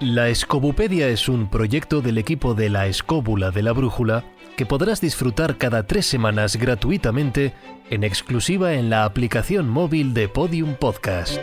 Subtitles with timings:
[0.00, 4.24] La Escobupedia es un proyecto del equipo de la Escóbula de la Brújula
[4.56, 7.52] que podrás disfrutar cada tres semanas gratuitamente
[7.90, 11.36] en exclusiva en la aplicación móvil de Podium Podcast.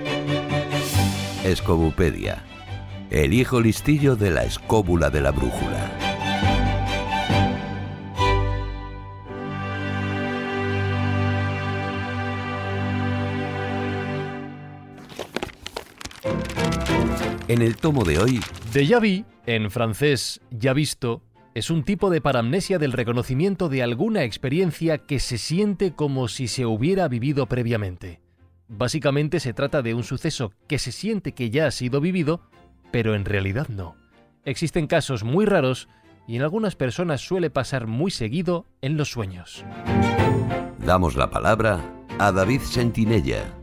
[1.43, 2.43] Escobupedia,
[3.11, 5.96] el hijo listillo de la Escóbula de la Brújula.
[17.47, 18.41] En el tomo de hoy,
[18.73, 21.21] Déjà vu, en francés ya visto,
[21.55, 26.49] es un tipo de paramnesia del reconocimiento de alguna experiencia que se siente como si
[26.49, 28.19] se hubiera vivido previamente.
[28.67, 32.41] Básicamente se trata de un suceso que se siente que ya ha sido vivido,
[32.91, 33.95] pero en realidad no.
[34.43, 35.87] Existen casos muy raros
[36.27, 39.63] y en algunas personas suele pasar muy seguido en los sueños.
[40.85, 41.79] damos la palabra
[42.19, 43.56] a David Sentinella.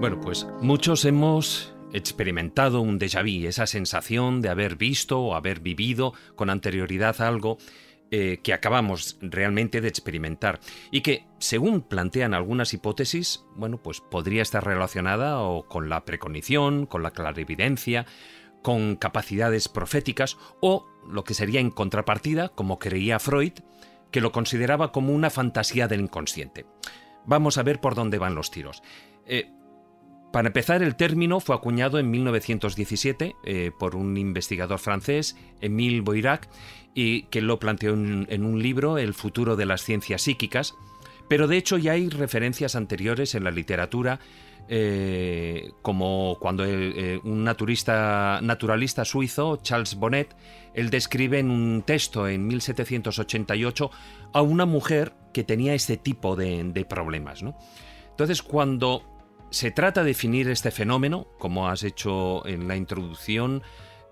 [0.00, 5.58] Bueno, pues muchos hemos experimentado un déjà vu, esa sensación de haber visto o haber
[5.58, 7.58] vivido con anterioridad algo
[8.12, 10.60] eh, que acabamos realmente de experimentar
[10.92, 16.86] y que, según plantean algunas hipótesis, bueno, pues podría estar relacionada o con la precognición,
[16.86, 18.06] con la clarividencia,
[18.62, 23.54] con capacidades proféticas o lo que sería en contrapartida, como creía Freud,
[24.12, 26.66] que lo consideraba como una fantasía del inconsciente.
[27.26, 28.82] Vamos a ver por dónde van los tiros.
[29.26, 29.50] Eh,
[30.32, 36.48] para empezar, el término fue acuñado en 1917 eh, por un investigador francés, Émile Boirac,
[36.94, 40.74] y que lo planteó en, un libro, El futuro de las ciencias psíquicas.
[41.28, 44.20] Pero de hecho ya hay referencias anteriores en la literatura,
[44.68, 48.40] eh, como cuando eh, un naturalista
[49.04, 50.36] suizo, Charles Bonnet,
[50.74, 53.90] él describe en un texto en 1788
[54.32, 57.42] a una mujer que tenía este tipo de, problemas.
[58.10, 59.17] Entonces, cuando
[59.50, 63.62] se trata de definir este fenómeno, como has hecho en la introducción,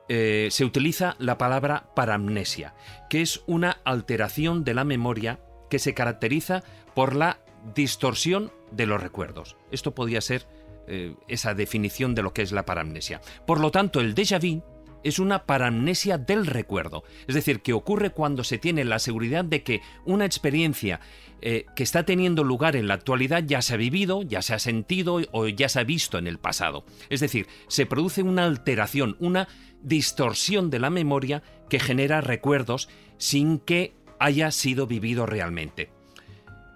[0.08, 2.74] eh, se utiliza la palabra paramnesia,
[3.10, 6.62] que es una alteración de la memoria que se caracteriza
[6.94, 7.40] por la
[7.74, 9.56] distorsión de los recuerdos.
[9.72, 10.46] Esto podría ser
[10.86, 13.20] eh, esa definición de lo que es la paramnesia.
[13.46, 14.62] Por lo tanto, el déjà vu
[15.06, 17.04] es una paramnesia del recuerdo.
[17.28, 21.00] Es decir, que ocurre cuando se tiene la seguridad de que una experiencia
[21.42, 24.58] eh, que está teniendo lugar en la actualidad ya se ha vivido, ya se ha
[24.58, 26.84] sentido o ya se ha visto en el pasado.
[27.08, 29.46] Es decir, se produce una alteración, una
[29.82, 35.90] distorsión de la memoria que genera recuerdos sin que haya sido vivido realmente.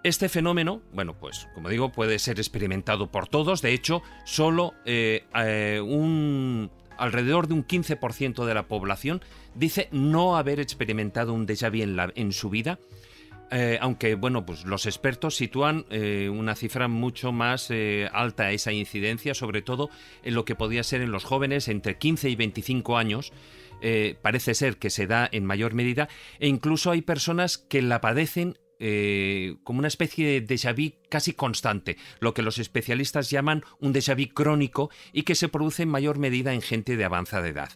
[0.04, 3.60] Este fenómeno, bueno, pues como digo, puede ser experimentado por todos.
[3.60, 6.70] De hecho, solo eh, eh, un
[7.00, 9.22] alrededor de un 15% de la población
[9.55, 12.78] dice no haber experimentado un déjà vu en, su vida.
[13.50, 18.71] Eh, aunque bueno, pues los expertos sitúan eh, una cifra mucho más eh, alta esa
[18.71, 19.91] incidencia, sobre todo
[20.22, 23.33] en lo que podía ser en los jóvenes entre 15 y 25 años.
[24.22, 26.06] parece ser que se da en mayor medida
[26.39, 28.59] e incluso hay personas que la padecen
[29.62, 34.14] como una especie de déjà vu casi constante, lo que los especialistas llaman un déjà
[34.14, 37.70] vu crónico y que se produce en mayor medida en gente de avanzada edad.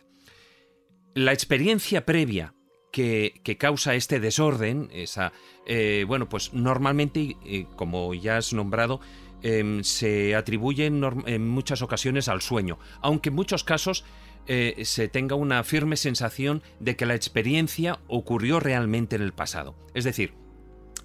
[1.14, 2.54] La experiencia previa
[2.94, 5.32] que, causa este desorden, esa,
[5.66, 9.00] eh, bueno, pues normalmente, eh, como ya has nombrado,
[9.42, 14.04] em, se atribuye en, muchas ocasiones al sueño, aunque en muchos casos
[14.46, 19.74] eh, se tenga una firme sensación de que la experiencia ocurrió realmente en el pasado.
[19.94, 20.34] Es decir,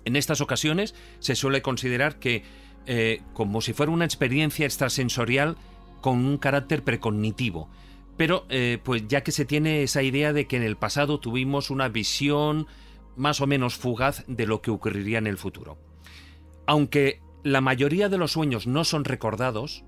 [0.05, 2.43] en estas ocasiones se suele considerar que
[3.33, 5.57] como si fuera una experiencia extrasensorial
[6.01, 7.69] con un carácter precognitivo,
[8.19, 11.69] pero eh, pues ya que se tiene esa idea de que en el pasado tuvimos
[11.69, 12.67] una visión
[13.15, 15.77] más o menos fugaz de lo que ocurriría en el futuro.
[16.65, 19.85] Aunque la mayoría de los sueños no son recordados,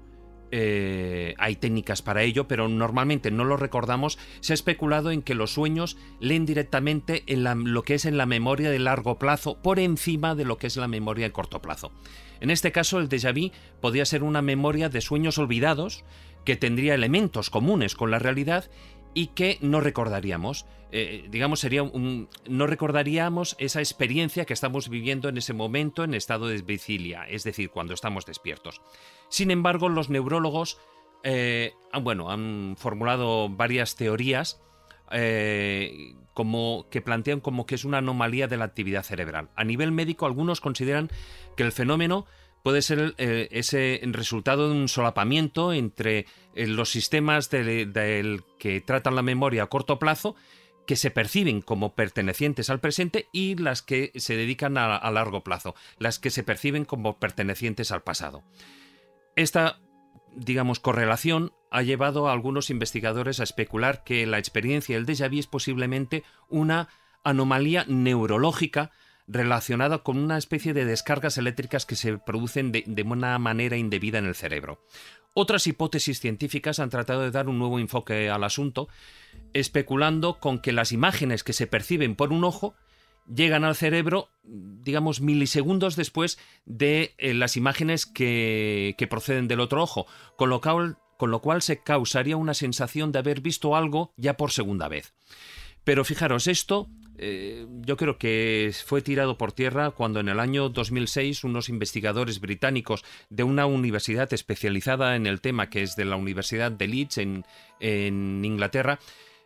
[0.51, 5.35] eh, hay técnicas para ello, pero normalmente no los recordamos, se ha especulado en que
[5.35, 7.43] los sueños leen directamente en
[7.73, 10.77] lo que es en la memoria de largo plazo por encima de lo que es
[10.77, 11.91] la memoria de corto plazo.
[12.39, 16.03] En este caso, el déjà vu podría ser una memoria de sueños olvidados,
[16.45, 18.69] que tendría elementos comunes con la realidad
[19.13, 20.65] y que no recordaríamos.
[20.91, 26.13] Eh, digamos, sería un, no recordaríamos esa experiencia que estamos viviendo en ese momento en
[26.13, 28.81] estado de vigilia, es decir, cuando estamos despiertos.
[29.29, 30.79] Sin embargo, los neurólogos
[31.23, 34.61] eh, bueno, han formulado varias teorías
[35.11, 39.49] eh, como que plantean como que es una anomalía de la actividad cerebral.
[39.55, 41.09] A nivel médico, algunos consideran
[41.57, 42.25] que el fenómeno
[42.63, 46.25] puede ser eh, ese resultado de un solapamiento entre
[46.55, 50.35] los sistemas del, que tratan la memoria a corto plazo
[50.85, 55.75] que se perciben como pertenecientes al presente y las que se dedican a, largo plazo,
[55.97, 58.43] las que se perciben como pertenecientes al pasado.
[59.35, 59.79] Esta,
[60.35, 65.39] digamos, correlación ha llevado a algunos investigadores a especular que la experiencia del déjà vu
[65.39, 66.89] es posiblemente una
[67.23, 68.91] anomalía neurológica
[69.27, 74.17] relacionada con una especie de descargas eléctricas que se producen de, de, una manera indebida
[74.17, 74.83] en el cerebro.
[75.33, 78.89] Otras hipótesis científicas han tratado de dar un nuevo enfoque al asunto,
[79.53, 82.75] especulando con que las imágenes que se perciben por un ojo
[83.27, 89.83] llegan al cerebro, digamos, milisegundos después de eh, las imágenes que, que, proceden del otro
[89.83, 90.07] ojo,
[90.37, 94.37] con lo, cual, con lo cual se causaría una sensación de haber visto algo ya
[94.37, 95.13] por segunda vez.
[95.83, 96.89] Pero fijaros, esto
[97.23, 102.39] eh, yo creo que fue tirado por tierra cuando en el año 2006 unos investigadores
[102.39, 107.19] británicos de una universidad especializada en el tema, que es de la Universidad de Leeds
[107.19, 107.45] en,
[108.43, 108.99] Inglaterra,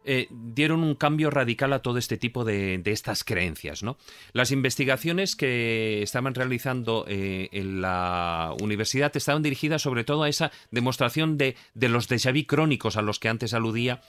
[0.05, 3.83] eh, dieron un cambio radical a todo este tipo de, estas creencias.
[3.83, 3.97] ¿no?
[4.33, 10.51] Las investigaciones que estaban realizando eh, en la universidad estaban dirigidas sobre todo a esa
[10.71, 14.01] demostración de, de los déjà crónicos a los que antes aludía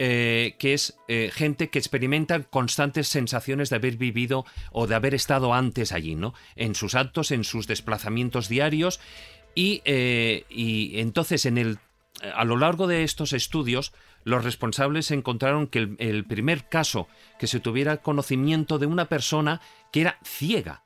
[0.00, 0.96] eh, que es
[1.32, 6.34] gente que experimenta constantes sensaciones de haber vivido o de haber estado antes allí, ¿no?
[6.56, 8.98] En sus actos, en sus desplazamientos diarios.
[9.54, 10.44] Y, eh,
[10.94, 11.78] entonces, en el,
[12.34, 13.92] a lo largo de estos estudios,
[14.24, 19.60] los responsables encontraron que el primer caso que se tuviera conocimiento de una persona
[19.92, 20.82] que era ciega,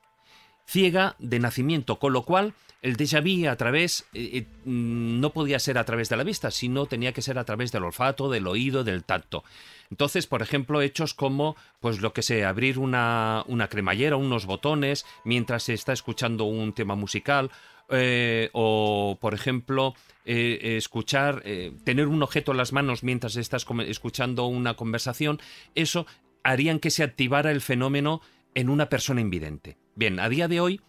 [0.65, 5.59] ciega de nacimiento, con lo cual el déjà vu a través, eh, eh, no podía
[5.59, 8.47] ser a través de la vista, sino tenía que ser a través del olfato, del
[8.47, 9.43] oído, del tacto.
[9.91, 15.05] Entonces, por ejemplo, hechos como, pues lo que sé, abrir una, una cremallera, unos botones,
[15.25, 17.51] mientras se está escuchando un tema musical,
[17.89, 21.41] eh, o, por ejemplo, escuchar,
[21.83, 25.39] tener un objeto en las manos mientras estás escuchando una conversación,
[25.73, 26.05] eso
[26.43, 28.21] harían que se activara el fenómeno
[28.53, 29.77] en una persona invidente.
[29.95, 30.81] Bien, a día de hoy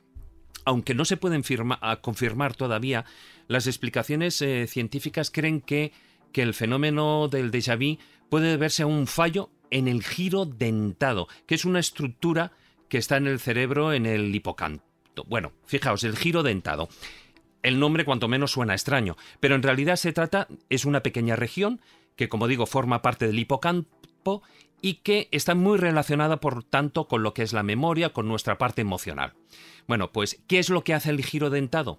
[0.65, 1.43] aunque no se pueden
[2.01, 3.05] confirmar todavía,
[3.49, 5.93] las explicaciones eh, científicas creen que,
[6.33, 7.99] que, el fenómeno del déjà vu
[8.29, 12.53] puede deberse a un fallo en el giro dentado, que es una estructura
[12.89, 14.85] que está en el cerebro, en el hipocampo.
[15.27, 16.89] Bueno, fijaos, el giro dentado.
[17.63, 21.81] El nombre cuanto menos suena extraño, pero en realidad se trata, es una pequeña región
[22.17, 24.43] que, como digo, forma parte del hipocampo
[24.83, 28.59] y que está muy relacionada, por tanto, con lo que es la memoria, con nuestra
[28.59, 29.35] parte emocional.
[29.87, 31.99] Bueno, pues, ¿qué es lo que hace el giro dentado?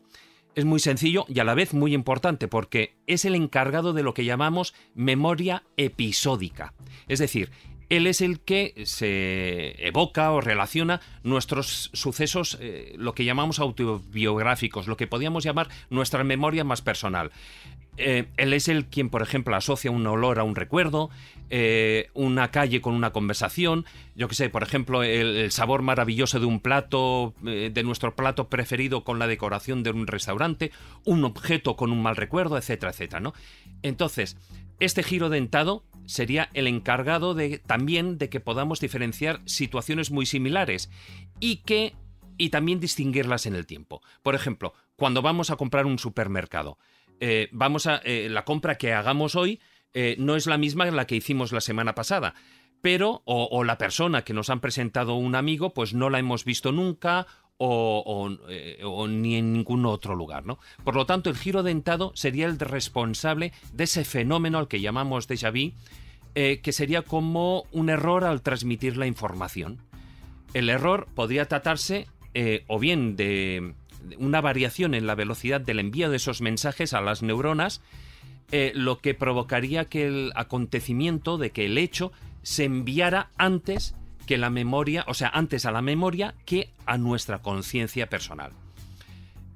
[0.56, 4.14] Es muy sencillo y a la vez muy importante porque es el encargado de lo
[4.14, 6.74] que llamamos memoria episódica.
[7.08, 7.52] Es decir,
[7.92, 14.88] él es el que se evoca o relaciona nuestros sucesos, eh, lo que llamamos autobiográficos,
[14.88, 17.32] lo que podríamos llamar nuestra memoria más personal.
[17.98, 21.10] Eh, él es el quien, por ejemplo, asocia un olor a un recuerdo,
[21.50, 23.86] eh, una calle con una conversación,
[24.16, 28.48] yo que sé, por ejemplo, el, sabor maravilloso de un plato, eh, de nuestro plato
[28.48, 30.72] preferido con la decoración de un restaurante,
[31.04, 33.34] un objeto con un mal recuerdo, etcétera, etcétera.
[33.82, 34.38] Entonces,
[34.80, 40.90] este giro dentado sería el encargado de también de que podamos diferenciar situaciones muy similares
[41.40, 41.94] y que
[42.38, 44.02] y también distinguirlas en el tiempo.
[44.24, 46.80] Por ejemplo, cuando vamos a comprar un supermercado,
[47.22, 49.60] eh, vamos a eh, la compra que hagamos hoy
[49.94, 52.34] eh, no es la misma que la que hicimos la semana pasada.
[52.82, 56.72] Pero, o, la persona que nos han presentado un amigo, pues no la hemos visto
[56.72, 57.28] nunca
[57.58, 58.28] o,
[59.08, 60.58] ni en ningún otro lugar, ¿no?
[60.84, 65.30] Por lo tanto, el giro dentado sería el responsable de ese fenómeno al que llamamos
[65.30, 65.78] déjà vu,
[66.34, 69.78] que sería como un error al transmitir la información.
[70.56, 72.08] El error podría tratarse
[72.66, 73.76] o bien de,
[74.18, 77.82] una variación en la velocidad del envío de esos mensajes a las neuronas,
[78.52, 82.12] eh, lo que provocaría que el acontecimiento, de que el hecho
[82.44, 87.40] se enviara antes que la memoria, o sea, antes a la memoria que a nuestra
[87.42, 88.52] conciencia personal.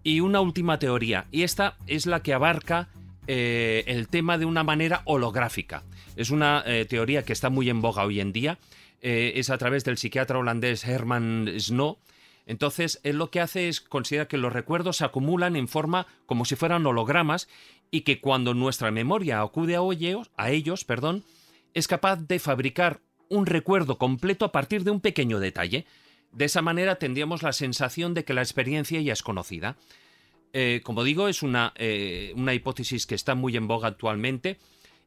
[0.03, 2.87] Y una última teoría, y esta es la que abarca
[3.27, 5.83] eh, el tema de una manera holográfica.
[6.15, 8.59] Es una eh, teoría que está muy en boga hoy en día.
[9.01, 11.99] es a través del psiquiatra holandés Herman Snow,
[12.45, 16.45] entonces, él lo que hace es considerar que los recuerdos se acumulan en forma como
[16.45, 17.47] si fueran hologramas
[17.89, 21.23] y que cuando nuestra memoria acude a ellos, a ellos perdón,
[21.73, 25.85] es capaz de fabricar un recuerdo completo a partir de un pequeño detalle.
[26.31, 29.77] De esa manera tendríamos la sensación de que la experiencia ya es conocida.
[30.53, 34.57] Eh, como digo, es una, eh, una, hipótesis que está muy en boga actualmente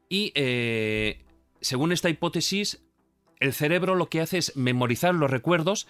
[0.08, 1.22] y eh,
[1.60, 2.82] según esta hipótesis,
[3.40, 5.86] el cerebro lo que hace es memorizar los recuerdos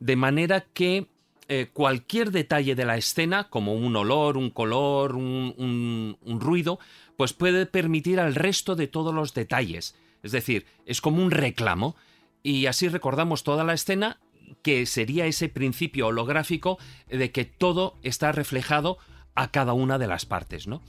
[0.00, 1.06] de manera que
[1.48, 6.78] eh, cualquier detalle de la escena, como un olor, un color, un, ruido,
[7.16, 9.94] pues puede permitir al resto de todos los detalles.
[10.22, 11.96] Es decir, es como un reclamo
[12.42, 14.18] y así recordamos toda la escena
[14.62, 16.78] que sería ese principio holográfico
[17.08, 18.98] de que todo está reflejado
[19.34, 20.82] a cada una de las partes, ¿no?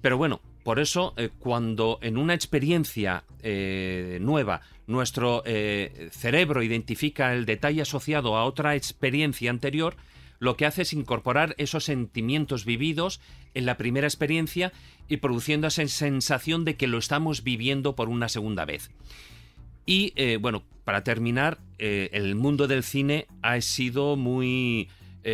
[0.00, 7.32] Pero bueno, Por eso, eh, cuando en una experiencia eh, nueva nuestro eh, cerebro identifica
[7.32, 9.96] el detalle asociado a otra experiencia anterior,
[10.38, 13.20] lo que hace es incorporar esos sentimientos vividos
[13.54, 14.72] en la primera experiencia
[15.08, 18.90] y produciendo esa sensación de que lo estamos viviendo por una segunda vez.
[19.86, 24.88] Y bueno, para terminar, el mundo del cine ha sido muy...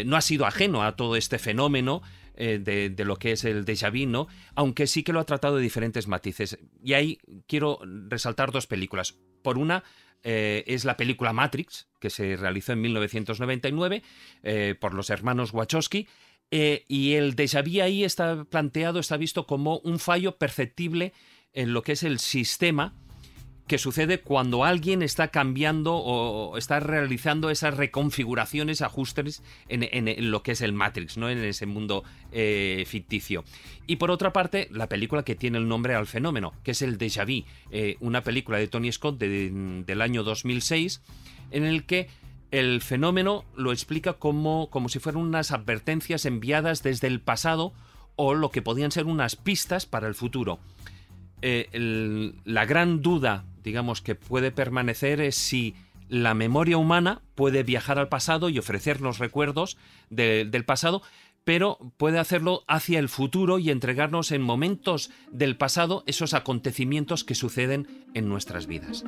[0.07, 2.03] no ha sido ajeno a todo este fenómeno
[2.37, 4.29] eh, de, lo que es el déjà vu, ¿no?
[4.55, 6.59] Aunque sí que lo ha tratado de diferentes matices.
[6.83, 9.19] Y ahí quiero resaltar dos películas.
[9.43, 9.85] Por una,
[10.23, 14.03] eh, es la película Matrix, que se realizó en 1999
[14.43, 16.09] eh, por los hermanos Wachowski.
[16.51, 21.13] y el déjà vu ahí está planteado, está visto como un fallo perceptible
[21.53, 22.95] en lo que es el sistema
[23.67, 30.53] que sucede cuando alguien está cambiando o está realizando esas reconfiguraciones, ajustes en, lo que
[30.53, 31.29] es el Matrix, ¿no?
[31.29, 33.45] En ese mundo eh, ficticio.
[33.87, 36.97] Y por otra parte, la película que tiene el nombre al fenómeno, que es el
[36.97, 41.03] Déjà Vu, eh, una película de Tony Scott del año 2006,
[41.51, 42.09] en el que
[42.53, 47.73] el fenómeno lo explica como, como si fueran unas advertencias enviadas desde el pasado
[48.15, 50.61] o lo que podían ser unas pistas para el futuro.
[51.43, 55.75] Eh, la gran duda, digamos, que puede permanecer es si
[56.09, 59.77] la memoria humana puede viajar al pasado y ofrecernos recuerdos
[60.09, 61.03] del pasado,
[61.43, 67.35] pero puede hacerlo hacia el futuro y entregarnos en momentos del pasado esos acontecimientos que
[67.35, 69.05] suceden en nuestras vidas.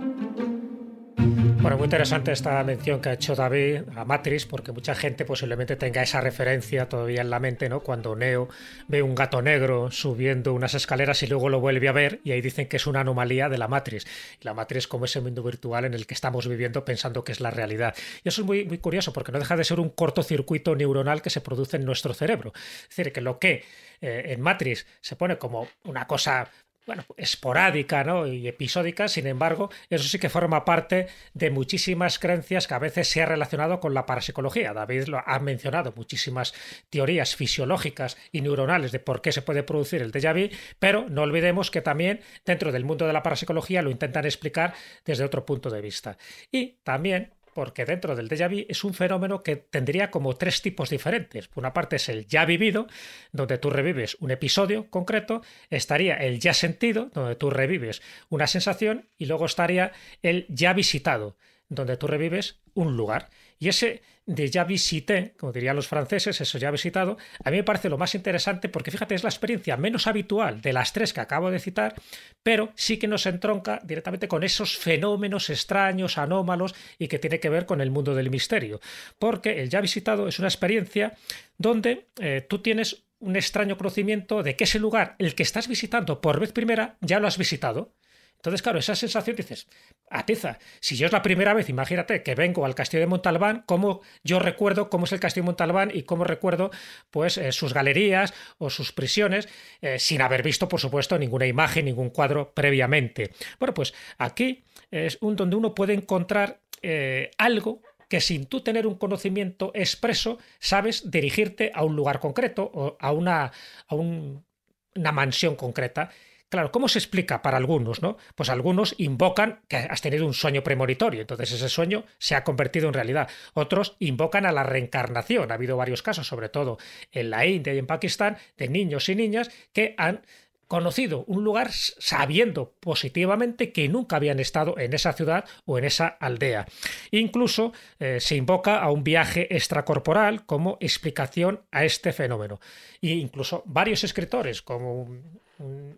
[1.61, 5.75] Bueno, muy interesante esta mención que ha hecho David a Matrix, porque mucha gente posiblemente
[5.75, 7.81] tenga esa referencia todavía en la mente, ¿no?
[7.81, 8.49] Cuando Neo
[8.87, 12.41] ve un gato negro subiendo unas escaleras y luego lo vuelve a ver, y ahí
[12.41, 14.07] dicen que es una anomalía de la Matrix.
[14.43, 17.51] La Matrix como ese mundo virtual en el que estamos viviendo pensando que es la
[17.51, 17.93] realidad.
[18.23, 21.31] Y eso es muy, muy curioso, porque no deja de ser un cortocircuito neuronal que
[21.31, 22.53] se produce en nuestro cerebro.
[22.55, 23.65] Es decir, que lo que
[24.01, 26.49] eh, en Matrix se pone como una cosa
[26.89, 28.27] bueno, esporádica ¿no?
[28.27, 33.09] y episódica, sin embargo, eso sí que forma parte de muchísimas creencias que a veces
[33.09, 34.73] se ha relacionado con la parapsicología.
[34.73, 36.55] David lo ha mencionado muchísimas
[36.89, 41.25] teorías fisiológicas y neuronales de por qué se puede producir el déjà vu, pero no
[41.25, 44.73] olvidemos que también dentro del mundo de la parapsicología lo intentan explicar
[45.05, 46.17] desde otro punto de vista.
[46.51, 50.91] Y también porque dentro del déjà vu es un fenómeno que tendría como tres tipos
[50.91, 51.49] diferentes.
[51.49, 52.87] Por una parte es el ya vivido,
[53.33, 59.09] donde tú revives un episodio concreto, estaría el ya sentido, donde tú revives una sensación,
[59.19, 59.91] y luego estaría
[60.23, 61.37] el ya visitado,
[61.69, 63.29] donde tú revives un lugar.
[63.59, 67.65] Y ese de ya visité, como dirían los franceses, eso ya visitado, a mí me
[67.65, 71.21] parece lo más interesante porque fíjate, es la experiencia menos habitual de las tres que
[71.21, 71.95] acabo de citar,
[72.43, 77.49] pero sí que nos entronca directamente con esos fenómenos extraños, anómalos y que tiene que
[77.49, 78.81] ver con el mundo del misterio.
[79.19, 81.15] Porque el ya visitado es una experiencia
[81.57, 86.21] donde eh, tú tienes un extraño conocimiento de que ese lugar, el que estás visitando
[86.21, 87.95] por vez primera, ya lo has visitado.
[88.39, 89.67] Entonces, claro, esa sensación dices,
[90.11, 94.01] atiza, si yo es la primera vez, imagínate que vengo al castillo de Montalbán, cómo
[94.23, 96.71] yo recuerdo cómo es el castillo de Montalbán y cómo recuerdo
[97.11, 99.49] pues eh, sus galerías o sus prisiones,
[99.81, 103.33] eh, sin haber visto, por supuesto, ninguna imagen, ningún cuadro previamente.
[103.59, 108.87] Bueno, pues aquí es un donde uno puede encontrar eh, algo que sin tú tener
[108.87, 113.53] un conocimiento expreso sabes dirigirte a un lugar concreto o a una,
[113.89, 116.11] a una mansión concreta
[116.49, 118.17] Claro, ¿cómo se explica para algunos, no?
[118.35, 122.89] Pues algunos invocan que has tenido un sueño premonitorio, entonces ese sueño se ha convertido
[122.89, 123.29] en realidad.
[123.53, 125.51] Otros invocan a la reencarnación.
[125.51, 126.79] Ha habido varios casos, sobre todo
[127.13, 130.23] en la India y en Pakistán, de niños y niñas que han
[130.69, 136.07] conocido un lugar sabiendo positivamente que nunca habían estado en esa ciudad o en esa
[136.07, 136.67] aldea.
[137.11, 142.61] Incluso eh, se invoca a un viaje extracorporal como explicación a este fenómeno.
[143.03, 145.09] E incluso varios escritores, como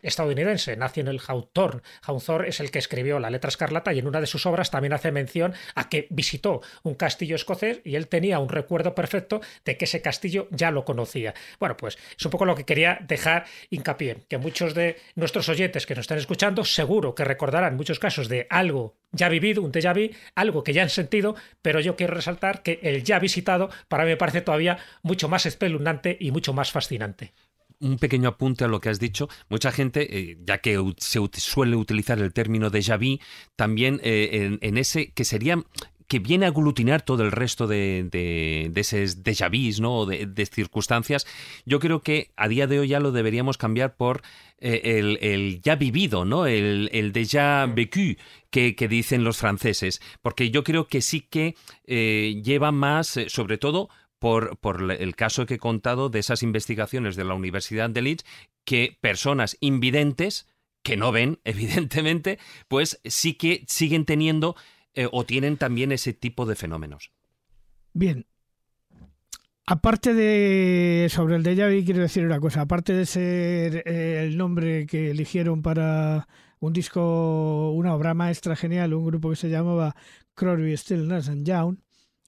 [0.02, 1.82] estadounidense, nació en el Hawthorne.
[2.02, 4.92] Hawthorne es el que escribió La letra escarlata y en una de sus obras también
[4.92, 9.76] hace mención a que visitó un castillo escocés y él tenía un recuerdo perfecto de
[9.76, 11.34] que ese castillo ya lo conocía.
[11.58, 15.86] Bueno, pues es un poco lo que quería dejar hincapié, que muchos de nuestros oyentes
[15.86, 19.92] que nos están escuchando seguro que recordarán muchos casos de algo ya vivido, un déjà
[19.92, 24.04] vu, algo que ya han sentido, pero yo quiero resaltar que el ya visitado para
[24.04, 27.32] mí me parece todavía mucho más espeluznante y mucho más fascinante
[27.80, 29.28] un pequeño apunte a lo que has dicho.
[29.48, 33.18] Mucha gente, eh, ya que se suele utilizar el término déjà vu,
[33.56, 35.62] también eh, en, ese que sería
[36.06, 40.06] que viene a aglutinar todo el resto de, de, de esos déjà vus, ¿no?
[40.06, 41.24] De, de, circunstancias,
[41.64, 44.22] yo creo que a día de hoy ya lo deberíamos cambiar por
[44.58, 46.46] eh, el, ya vivido, ¿no?
[46.46, 48.16] El, el déjà vécu
[48.50, 51.54] que, que, dicen los franceses, porque yo creo que sí que
[51.86, 53.88] lleva más, sobre todo,
[54.20, 58.24] por, por el caso que he contado de esas investigaciones de la Universidad de Leeds,
[58.64, 60.46] que personas invidentes,
[60.82, 64.54] que no ven, evidentemente, pues sí que siguen teniendo
[64.94, 67.10] eh, o tienen también ese tipo de fenómenos.
[67.92, 68.26] Bien.
[69.66, 72.62] Aparte de sobre el déjà vu, quiero decir una cosa.
[72.62, 78.92] Aparte de ser eh, el nombre que eligieron para un disco, una obra maestra genial,
[78.92, 79.94] un grupo que se llamaba
[80.34, 81.78] Crosby, Stillness and Young,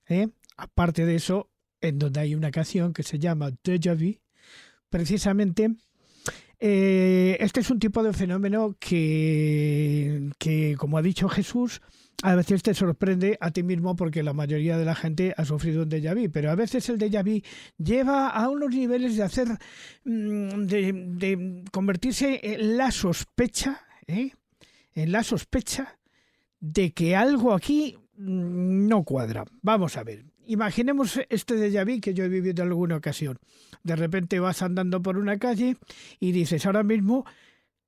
[0.08, 0.28] ¿eh?
[0.56, 1.51] aparte de eso,
[1.82, 4.18] en donde hay una canción que se llama Déjà Vu,
[4.88, 5.76] precisamente
[6.64, 11.80] eh, este es un tipo de fenómeno que, que, como ha dicho Jesús,
[12.22, 15.82] a veces te sorprende a ti mismo porque la mayoría de la gente ha sufrido
[15.82, 17.42] un déjà vu, pero a veces el déjà vu
[17.78, 19.48] lleva a unos niveles de hacer,
[20.04, 24.30] mm, de, convertirse en la sospecha, ¿eh?
[24.94, 25.98] en la sospecha
[26.60, 29.44] de que algo aquí mm, no cuadra.
[29.62, 30.24] Vamos a ver.
[30.46, 33.38] Imaginemos este déjà vu que yo he vivido en alguna ocasión.
[33.82, 35.76] De repente vas andando por una calle
[36.18, 37.24] y dices, ahora mismo,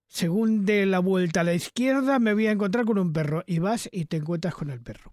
[0.07, 3.43] según de la vuelta a la izquierda, me voy a encontrar con un perro.
[3.47, 5.11] Y vas y te encuentras con el perro.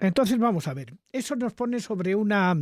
[0.00, 0.96] Entonces vamos a ver.
[1.12, 2.56] Eso nos pone sobre una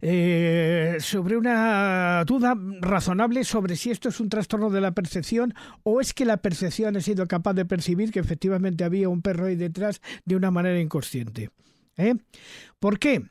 [0.00, 6.00] eh, sobre una duda razonable sobre si esto es un trastorno de la percepción o
[6.00, 9.56] es que la percepción ha sido capaz de percibir que efectivamente había un perro ahí
[9.56, 11.50] detrás de una manera inconsciente.
[11.96, 12.14] ¿Eh?
[12.78, 13.22] ¿Por qué?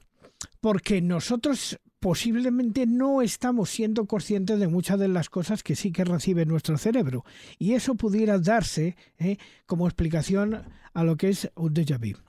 [0.61, 6.03] Porque nosotros posiblemente no estamos siendo conscientes de muchas de las cosas que sí que
[6.03, 7.25] recibe nuestro cerebro.
[7.57, 9.37] Y eso pudiera darse ¿eh?
[9.65, 12.19] como explicación a lo que es un déjà vu.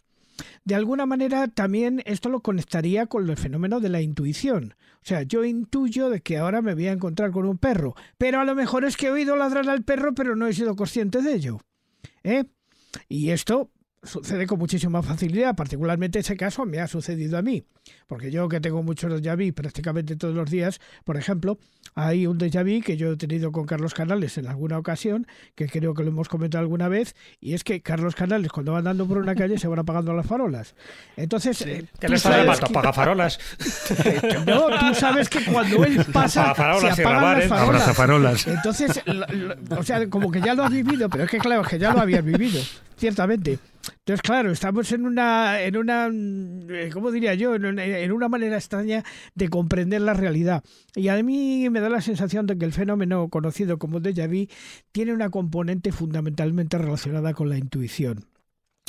[0.65, 4.75] De alguna manera también esto lo conectaría con el fenómeno de la intuición.
[4.97, 8.41] O sea, yo intuyo de que ahora me voy a encontrar con un perro, pero
[8.41, 11.23] a lo mejor es que he oído ladrar al perro, pero no he sido consciente
[11.23, 11.61] de ello.
[12.25, 12.45] ¿Eh?
[13.09, 13.71] Y esto
[14.07, 17.65] sucede con muchísima facilidad, particularmente ese caso me ha sucedido a mí,
[18.07, 21.59] porque yo que tengo muchos déjà vu prácticamente todos los días, por ejemplo,
[21.95, 25.67] hay un déjà vu que yo he tenido con Carlos Canales en alguna ocasión, que
[25.69, 29.07] creo que lo hemos comentado alguna vez, y es que Carlos Canales cuando va andando
[29.07, 30.75] por una calle se van apagando las farolas.
[31.17, 32.67] Entonces, eh, ¿qué le está llamando?
[32.67, 33.39] ¿Apaga farolas?
[34.47, 38.47] no, tú sabes que cuando él pasa se apagan las farolas.
[38.47, 39.03] Entonces,
[39.71, 41.93] o sea, como que ya lo has vivido, pero es que claro, es que ya
[41.93, 42.61] lo habías vivido,
[42.97, 43.59] ciertamente.
[43.99, 47.55] Entonces, claro, estamos en una, en una, eh, ¿cómo diría yo?
[47.55, 50.65] En una, manera extraña de comprender la realidad.
[50.95, 54.47] Y a mí me da la sensación de que el fenómeno conocido como déjà vu
[54.93, 58.27] tiene una componente fundamentalmente relacionada con la intuición.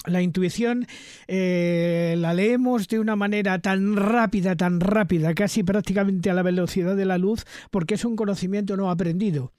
[0.06, 0.88] La intuición
[1.28, 6.96] eh, la leemos de una manera tan rápida, tan rápida, casi prácticamente a la velocidad
[6.96, 9.52] de la luz, porque es un conocimiento no aprendido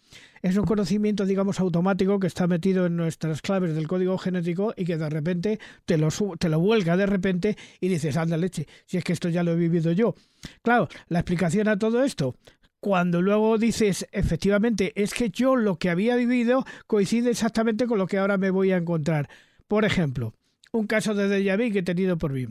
[0.43, 4.85] es un conocimiento, digamos, automático que está metido en nuestras claves del código genético y
[4.85, 9.05] que de repente te lo, te lo de repente y dices, anda leche, si es
[9.05, 10.15] que esto ya lo he vivido yo.
[10.63, 12.37] Claro, la explicación a todo esto,
[12.81, 18.07] cuando luego dices, efectivamente, es que yo lo que había vivido coincide exactamente con lo
[18.07, 19.29] que ahora me voy a encontrar.
[19.67, 20.35] Por ejemplo,
[20.73, 22.47] un caso de déjà vu que he tenido por mí.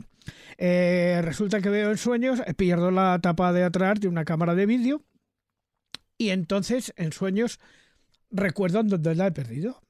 [0.58, 4.66] Eh, resulta que veo en sueños, pierdo la tapa de atrás de una cámara de
[4.66, 5.02] vídeo
[6.18, 7.60] y entonces en sueños
[8.30, 9.80] recuerdo dónde la he perdido.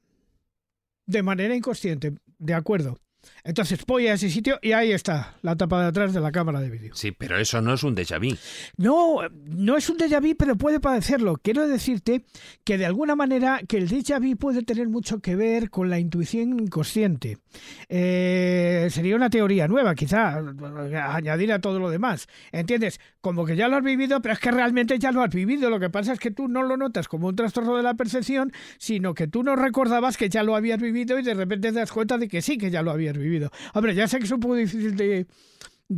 [1.07, 2.99] De manera inconsciente, de acuerdo.
[3.45, 6.61] Entonces voy a ese sitio y ahí está, la tapa de atrás de la cámara
[6.61, 6.95] de vídeo.
[6.95, 8.37] Sí, pero eso no es un déjà vu.
[8.77, 11.37] No, no es un déjà vu, pero puede padecerlo.
[11.43, 12.25] Quiero decirte
[12.65, 15.99] que de alguna manera que el déjà vu puede tener mucho que ver con la
[15.99, 17.39] intuición inconsciente.
[17.89, 20.39] Eh, sería una teoría nueva, quizá,
[21.13, 22.29] añadir a todo lo demás.
[22.53, 23.01] ¿Entiendes?
[23.29, 25.69] Como que ya lo has vivido, pero es que realmente ya lo has vivido.
[25.69, 28.55] Lo que pasa es que tú no lo notas como un trastorno de la percepción,
[28.79, 31.93] sino que tú no recordabas que ya lo habías vivido y de repente te das
[31.93, 33.51] cuenta de que sí, que ya lo habías vivido.
[33.75, 35.27] Hombre, ya sé que es un poco difícil de,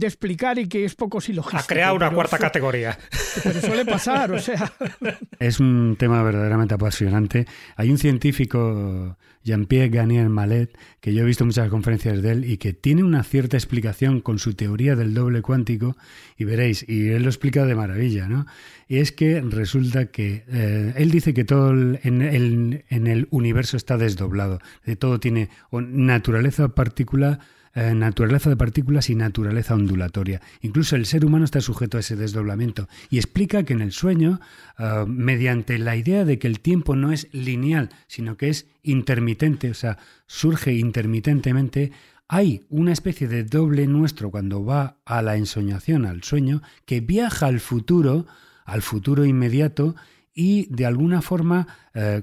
[0.07, 1.62] explicar y que es poco silogístico.
[1.62, 2.96] Ha creado una cuarta categoría.
[3.42, 4.72] Pero suele pasar, o sea.
[5.38, 7.46] Es un tema verdaderamente apasionante.
[7.76, 12.59] Hay un científico, Jean-Pierre Garnier Mallet, que yo he visto muchas conferencias de él y
[12.59, 15.96] que tiene una cierta explicación con su teoría del doble cuántico,
[16.37, 18.46] y veréis, y él lo explica de maravilla, ¿no?
[18.87, 23.76] Y es que resulta que eh, él dice que todo en, el, en el universo
[23.76, 27.40] está desdoblado, de todo tiene naturaleza particular
[27.72, 30.40] eh, naturaleza de partículas y naturaleza ondulatoria.
[30.61, 34.40] Incluso el ser humano está sujeto a ese desdoblamiento y explica que en el sueño,
[34.76, 39.70] eh, mediante la idea de que el tiempo no es lineal, sino que es intermitente,
[39.70, 41.92] o sea, surge intermitentemente,
[42.26, 47.46] hay una especie de doble nuestro cuando va a la ensoñación, al sueño, que viaja
[47.46, 48.26] al futuro,
[48.64, 49.94] al futuro inmediato,
[50.35, 52.22] y de alguna forma eh,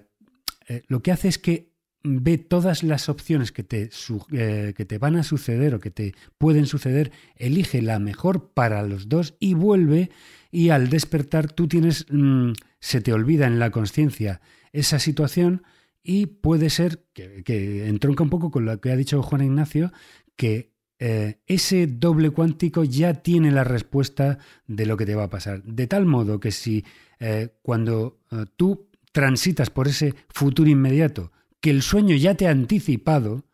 [0.88, 1.71] lo que hace es que
[2.07, 3.89] ve todas las opciones que te,
[4.31, 8.83] eh, que te van a suceder o que te pueden suceder, elige la mejor para
[8.83, 10.09] los dos y vuelve
[10.51, 14.41] y al despertar tú tienes, mm, se te olvida en la conciencia
[14.71, 15.63] esa situación
[16.01, 19.91] y puede ser, que, entronca un poco con lo que ha dicho Juan Ignacio,
[20.35, 25.29] que eh, ese doble cuántico ya tiene la respuesta de lo que te va a
[25.29, 25.63] pasar.
[25.63, 26.85] De tal modo que si
[27.19, 28.19] eh, cuando
[28.55, 33.45] tú transitas por ese futuro inmediato, que el sueño ya te ha anticipado,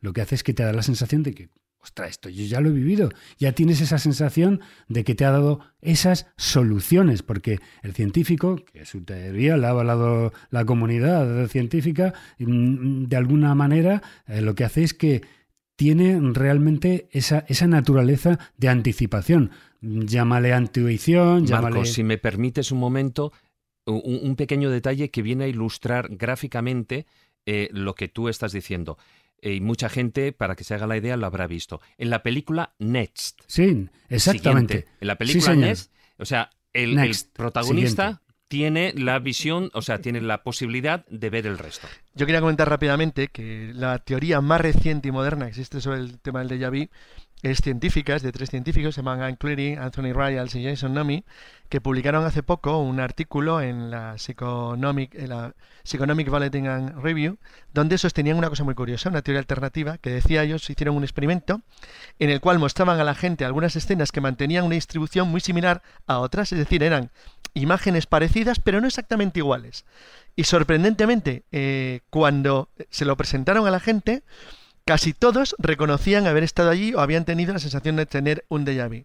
[0.00, 1.48] lo que hace es que te da la sensación de que,
[1.80, 5.30] ostras, esto yo ya lo he vivido, ya tienes esa sensación de que te ha
[5.30, 12.14] dado esas soluciones, porque el científico, que su teoría la ha avalado la comunidad científica,
[12.38, 15.22] mm, de alguna manera lo que hace es que
[15.76, 19.50] tiene realmente esa, esa naturaleza de anticipación.
[19.80, 21.74] Llámale intuición, llámale...
[21.74, 23.32] Marcos, si me permites un momento,
[23.86, 27.06] un, pequeño detalle que viene a ilustrar gráficamente
[27.46, 28.98] eh, lo que tú estás diciendo.
[29.40, 31.80] Eh, y mucha gente, para que se haga la idea, lo habrá visto.
[31.98, 33.40] En la película Next.
[33.46, 34.86] Sí, exactamente.
[35.00, 36.96] en la película Next, o sea, el,
[37.32, 41.88] protagonista tiene la visión, o sea, tiene la posibilidad de ver el resto.
[42.14, 46.20] Yo quería comentar rápidamente que la teoría más reciente y moderna que existe sobre el
[46.20, 46.90] tema del déjà vu
[47.42, 51.24] es científica, de tres científicos, se llaman Anne Cleary, Anthony Ryals y Jason Nomi,
[51.68, 57.38] que publicaron hace poco un artículo en la Psychonomic, en la Psychonomic Bulletin and Review,
[57.74, 61.62] donde sostenían una cosa muy curiosa, una teoría alternativa, que decía ellos, hicieron un experimento
[62.20, 65.82] en el cual mostraban a la gente algunas escenas que mantenían una distribución muy similar
[66.06, 67.10] a otras, es decir, eran
[67.54, 69.84] imágenes parecidas, pero no exactamente iguales.
[70.36, 74.22] Y sorprendentemente, eh, cuando se lo presentaron a la gente,
[74.84, 78.88] Casi todos reconocían haber estado allí o habían tenido la sensación de tener un déjà
[78.88, 79.04] vu.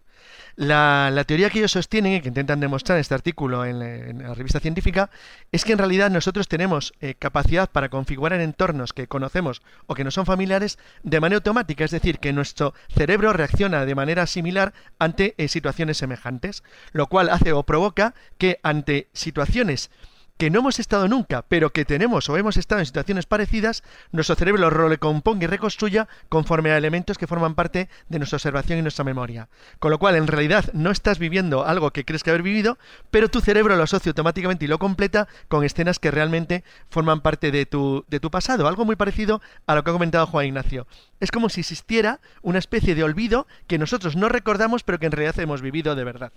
[0.56, 4.58] La, teoría que ellos sostienen y que intentan demostrar en este artículo en, la revista
[4.58, 5.08] científica
[5.52, 10.02] es que en realidad nosotros tenemos eh, capacidad para configurar entornos que conocemos o que
[10.02, 14.72] no son familiares de manera automática, es decir, que nuestro cerebro reacciona de manera similar
[14.98, 19.90] ante eh, situaciones semejantes, lo cual hace o provoca que ante situaciones
[20.38, 24.36] que no hemos estado nunca, pero que tenemos o hemos estado en situaciones parecidas, nuestro
[24.36, 28.82] cerebro lo recomponga y reconstruya conforme a elementos que forman parte de nuestra observación y
[28.82, 29.48] nuestra memoria.
[29.80, 32.78] Con lo cual, en realidad, no estás viviendo algo que crees que haber vivido,
[33.10, 37.50] pero tu cerebro lo asocia automáticamente y lo completa con escenas que realmente forman parte
[37.50, 38.68] de tu, de tu pasado.
[38.68, 40.86] Algo muy parecido a lo que ha comentado Juan Ignacio.
[41.18, 45.12] Es como si existiera una especie de olvido que nosotros no recordamos, pero que en
[45.12, 46.32] realidad hemos vivido de verdad.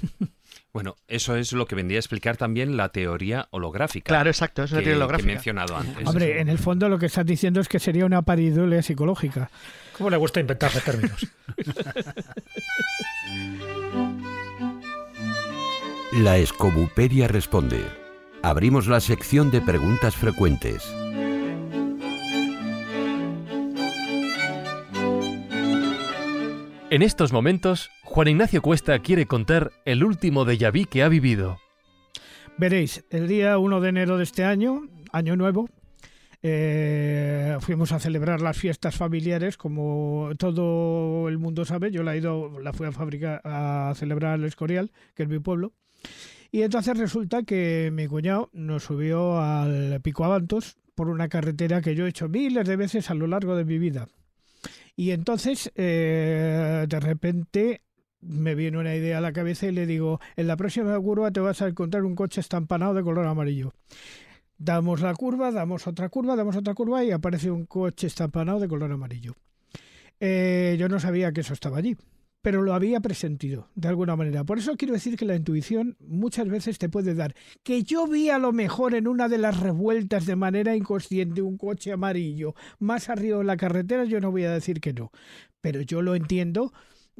[0.72, 4.08] Bueno, eso es lo que vendría a explicar también la teoría holográfica.
[4.08, 5.26] Claro, exacto, es una teoría holográfica.
[5.26, 6.06] Que he mencionado antes.
[6.06, 9.50] Hombre, en el fondo lo que estás diciendo es que sería una paridulia psicológica.
[9.98, 11.26] ¿Cómo le gusta inventarse términos?
[16.12, 17.84] la Escobuperia responde.
[18.42, 20.82] Abrimos la sección de preguntas frecuentes.
[26.90, 31.58] En estos momentos, Juan Ignacio Cuesta quiere contar el último de vu que ha vivido.
[32.58, 35.68] Veréis, el día 1 de enero de este año, año nuevo,
[36.42, 41.92] eh, fuimos a celebrar las fiestas familiares, como todo el mundo sabe.
[41.92, 45.38] Yo la he ido, la fui a fabricar a celebrar el Escorial, que es mi
[45.38, 45.72] pueblo.
[46.50, 51.94] Y entonces resulta que mi cuñado nos subió al Pico Avantos por una carretera que
[51.94, 54.08] yo he hecho miles de veces a lo largo de mi vida.
[54.96, 57.82] Y entonces, eh, de repente,
[58.20, 61.40] me viene una idea a la cabeza y le digo, en la próxima curva te
[61.40, 63.72] vas a encontrar un coche estampanado de color amarillo.
[64.58, 68.68] Damos la curva, damos otra curva, damos otra curva y aparece un coche estampanado de
[68.68, 69.34] color amarillo.
[70.20, 71.96] Eh, yo no sabía que eso estaba allí
[72.42, 74.44] pero lo había presentido de alguna manera.
[74.44, 77.34] Por eso quiero decir que la intuición muchas veces te puede dar.
[77.62, 81.58] Que yo vi a lo mejor en una de las revueltas de manera inconsciente un
[81.58, 85.10] coche amarillo más arriba de la carretera, yo no voy a decir que no.
[85.60, 86.72] Pero yo lo entiendo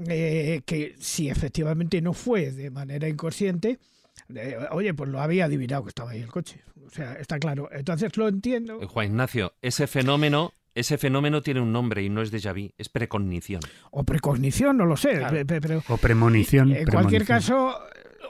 [0.07, 3.79] eh, que si efectivamente no fue de manera inconsciente,
[4.35, 6.63] eh, oye, pues lo había adivinado que estaba ahí el coche.
[6.87, 7.69] O sea, está claro.
[7.73, 8.81] Entonces lo entiendo.
[8.89, 12.89] Juan Ignacio, ese fenómeno ese fenómeno tiene un nombre y no es déjà vu, es
[12.89, 13.61] precognición.
[13.91, 15.21] O precognición, no lo sé.
[15.89, 16.73] o premonición.
[16.73, 17.77] En cualquier caso,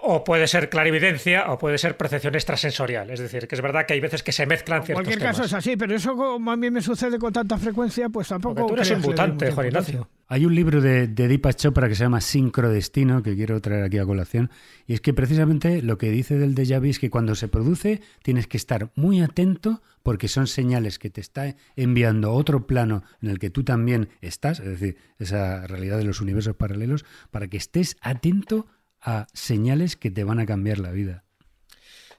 [0.02, 3.10] o puede ser clarividencia o puede ser percepción extrasensorial.
[3.10, 5.44] Es decir, que es verdad que hay veces que se mezclan ciertos En cualquier caso
[5.44, 8.54] es así, pero eso como a mí me sucede con tanta frecuencia, pues tampoco...
[8.54, 10.08] Porque tú eres un mutante, Juan Ignacio.
[10.28, 13.98] Hay un libro de, de Deepak Chopra que se llama Sincrodestino, que quiero traer aquí
[13.98, 14.50] a colación,
[14.86, 18.00] y es que precisamente lo que dice del déjà vu es que cuando se produce
[18.22, 23.28] tienes que estar muy atento porque son señales que te está enviando otro plano en
[23.28, 27.56] el que tú también estás, es decir, esa realidad de los universos paralelos, para que
[27.56, 28.66] estés atento
[29.00, 31.24] a señales que te van a cambiar la vida.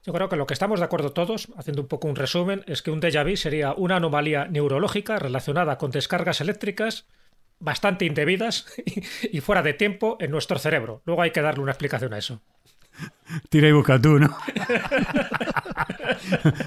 [0.04, 2.82] Yo creo que lo que estamos de acuerdo todos, haciendo un poco un resumen, es
[2.82, 7.06] que un déjà vu sería una anomalía neurológica relacionada con descargas eléctricas
[7.60, 8.66] bastante indebidas
[9.32, 11.04] y fuera de tiempo en nuestro cerebro.
[11.06, 12.42] Luego hay que darle una explicación a eso.
[13.50, 14.36] Tira y busca tú, ¿no?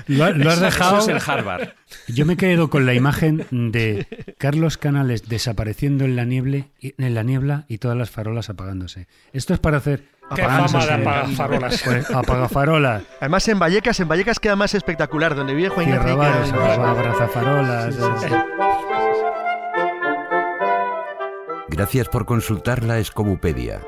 [0.06, 0.98] lo, has dejado.
[0.98, 1.68] Eso es el Harvard.
[2.08, 4.06] Yo me quedo con la imagen de
[4.38, 9.08] Carlos Canales desapareciendo en la, niebla, en la niebla y todas las farolas apagándose.
[9.32, 10.04] Esto es para hacer.
[10.34, 11.82] Qué fama de apagafarolas.
[11.84, 13.02] Pues, apagafarolas.
[13.20, 16.60] Además, en Vallecas, en Vallecas queda más espectacular, donde vive Juan Ignacio.
[16.60, 17.96] abrazafarolas.
[21.68, 23.80] Gracias por consultar la Escobupedia.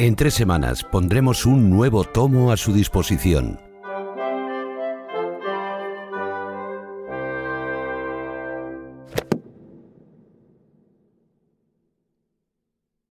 [0.00, 3.60] En tres semanas pondremos un nuevo tomo a su disposición.